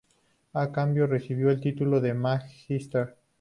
A 0.53 0.71
cambio 0.71 1.05
recibió 1.05 1.51
el 1.51 1.61
título 1.61 2.01
de 2.01 2.15
magister. 2.15 3.17